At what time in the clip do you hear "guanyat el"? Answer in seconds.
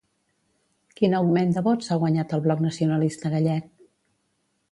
2.03-2.43